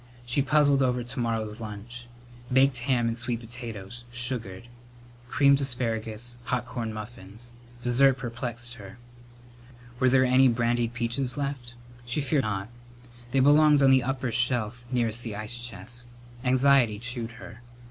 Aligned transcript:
She 0.25 0.41
puzzled 0.41 0.81
over 0.81 1.03
to 1.03 1.19
morrow's 1.19 1.59
lunch. 1.59 2.07
Baked 2.51 2.77
ham 2.89 3.07
and 3.07 3.15
sweet 3.15 3.39
potatoes, 3.39 4.03
sugared; 4.11 4.63
creamed 5.27 5.61
asparagus; 5.61 6.39
hot 6.45 6.65
corn 6.65 6.91
muffins. 6.91 7.51
Dessert 7.83 8.17
perplexed 8.17 8.73
her. 8.81 8.97
Were 9.99 10.09
there 10.09 10.25
any 10.25 10.47
brandied 10.47 10.95
peaches 10.95 11.37
left? 11.37 11.75
She 12.03 12.19
feared 12.19 12.41
not. 12.41 12.69
They 13.29 13.41
belonged 13.41 13.83
on 13.83 13.91
the 13.91 14.01
upper 14.01 14.31
shelf 14.31 14.83
nearest 14.91 15.21
the 15.21 15.35
ice 15.35 15.63
chest. 15.67 16.07
Anxiety 16.43 16.97
chewed 16.97 17.33
her. 17.33 17.61
Mrs. 17.61 17.67